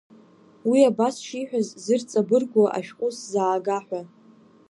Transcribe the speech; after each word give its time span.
Уи 0.69 0.79
абас 0.89 1.15
шиҳәаз 1.25 1.67
зырҵабыргуа 1.83 2.67
ашәҟәы 2.77 3.09
сзаага 3.17 3.77
ҳәа. 3.85 4.01